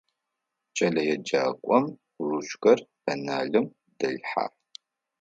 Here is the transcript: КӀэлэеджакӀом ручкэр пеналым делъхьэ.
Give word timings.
КӀэлэеджакӀом 0.75 1.85
ручкэр 2.27 2.79
пеналым 3.03 3.65
делъхьэ. 3.97 4.45